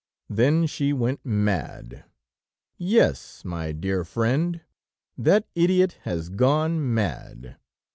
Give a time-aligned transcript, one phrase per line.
[0.31, 2.05] "Then she went mad!
[2.79, 4.61] Yes, my dear friend,
[5.15, 7.57] that idiot has gone mad.